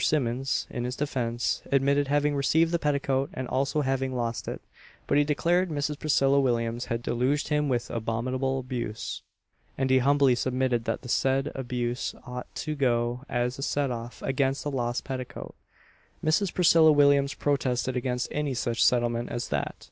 [0.00, 4.62] Simmons, in his defence, admitted having received the petticoat, and also having lost it;
[5.06, 5.98] but he declared Mrs.
[5.98, 9.20] Priscilla Williams had deluged him with abominable abuse;
[9.76, 14.22] and he humbly submitted that the said abuse ought to go as a set off
[14.22, 15.54] against the lost petticoat.
[16.24, 16.54] Mrs.
[16.54, 19.90] Priscilla Williams protested against any such settlement as that.